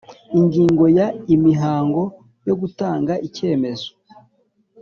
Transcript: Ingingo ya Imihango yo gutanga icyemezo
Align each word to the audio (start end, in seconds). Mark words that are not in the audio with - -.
Ingingo 0.39 0.83
ya 0.97 1.07
Imihango 1.35 2.03
yo 2.47 2.53
gutanga 2.61 3.13
icyemezo 3.27 3.89